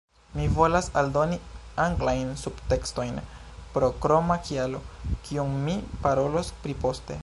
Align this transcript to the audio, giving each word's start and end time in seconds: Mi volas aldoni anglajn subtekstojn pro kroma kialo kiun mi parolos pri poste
Mi 0.37 0.43
volas 0.53 0.87
aldoni 1.01 1.37
anglajn 1.83 2.31
subtekstojn 2.45 3.15
pro 3.77 3.91
kroma 4.07 4.41
kialo 4.49 4.83
kiun 5.29 5.57
mi 5.69 5.81
parolos 6.07 6.57
pri 6.65 6.81
poste 6.87 7.19